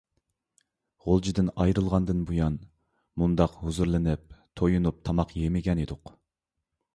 غۇلجىدىن 1.07 1.51
ئايرىلغاندىن 1.65 2.23
بۇيان، 2.29 2.55
مۇنداق 3.25 3.59
ھۇزۇرلىنىپ، 3.67 4.35
تويۇنۇپ 4.61 5.05
تاماق 5.11 5.37
يېمىگەن 5.43 5.85
ئىدۇق. 5.85 6.15